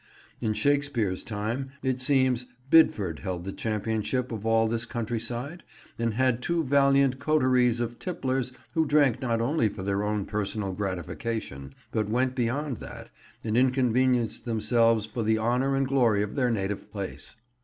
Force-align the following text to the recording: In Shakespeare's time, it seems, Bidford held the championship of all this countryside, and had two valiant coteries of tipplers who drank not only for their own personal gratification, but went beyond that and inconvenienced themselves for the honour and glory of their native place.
In 0.39 0.53
Shakespeare's 0.53 1.23
time, 1.23 1.69
it 1.83 2.01
seems, 2.01 2.47
Bidford 2.71 3.19
held 3.19 3.43
the 3.45 3.51
championship 3.51 4.31
of 4.31 4.47
all 4.47 4.67
this 4.67 4.87
countryside, 4.87 5.61
and 5.99 6.15
had 6.15 6.41
two 6.41 6.63
valiant 6.63 7.19
coteries 7.19 7.79
of 7.79 7.99
tipplers 7.99 8.51
who 8.73 8.87
drank 8.87 9.21
not 9.21 9.41
only 9.41 9.69
for 9.69 9.83
their 9.83 10.01
own 10.01 10.25
personal 10.25 10.73
gratification, 10.73 11.75
but 11.91 12.09
went 12.09 12.33
beyond 12.33 12.77
that 12.77 13.11
and 13.43 13.55
inconvenienced 13.55 14.43
themselves 14.43 15.05
for 15.05 15.21
the 15.21 15.37
honour 15.37 15.75
and 15.75 15.87
glory 15.87 16.23
of 16.23 16.33
their 16.33 16.49
native 16.49 16.91
place. 16.91 17.35